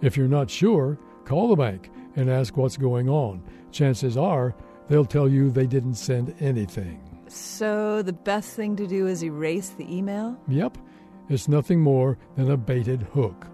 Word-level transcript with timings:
If 0.00 0.16
you're 0.16 0.28
not 0.28 0.48
sure, 0.48 0.96
call 1.24 1.48
the 1.48 1.56
bank 1.56 1.90
and 2.14 2.30
ask 2.30 2.56
what's 2.56 2.76
going 2.76 3.08
on. 3.08 3.42
Chances 3.72 4.16
are 4.16 4.54
they'll 4.88 5.04
tell 5.04 5.28
you 5.28 5.50
they 5.50 5.66
didn't 5.66 5.94
send 5.94 6.36
anything. 6.38 7.13
So, 7.34 8.00
the 8.02 8.12
best 8.12 8.54
thing 8.54 8.76
to 8.76 8.86
do 8.86 9.08
is 9.08 9.24
erase 9.24 9.70
the 9.70 9.92
email? 9.92 10.38
Yep, 10.46 10.78
it's 11.28 11.48
nothing 11.48 11.80
more 11.80 12.16
than 12.36 12.48
a 12.50 12.56
baited 12.56 13.02
hook. 13.02 13.46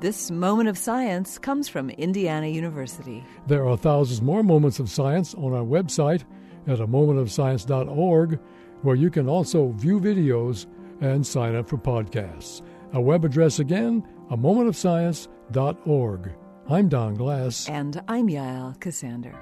This 0.00 0.30
moment 0.30 0.68
of 0.68 0.76
science 0.76 1.38
comes 1.38 1.66
from 1.66 1.88
Indiana 1.90 2.48
University. 2.48 3.24
There 3.46 3.66
are 3.66 3.78
thousands 3.78 4.20
more 4.20 4.42
moments 4.42 4.78
of 4.78 4.90
science 4.90 5.34
on 5.34 5.54
our 5.54 5.64
website 5.64 6.24
at 6.66 6.80
a 6.80 6.86
momentofscience.org, 6.86 8.38
where 8.82 8.96
you 8.96 9.10
can 9.10 9.26
also 9.28 9.68
view 9.72 10.00
videos 10.00 10.66
and 11.00 11.26
sign 11.26 11.54
up 11.54 11.68
for 11.68 11.78
podcasts. 11.78 12.60
Our 12.92 13.00
web 13.00 13.24
address 13.24 13.58
again, 13.58 14.06
a 14.30 14.36
momentofscience.org. 14.36 16.32
I'm 16.68 16.88
Don 16.88 17.14
Glass. 17.14 17.68
And 17.68 18.02
I'm 18.06 18.28
Yael 18.28 18.78
Ksander. 18.78 19.34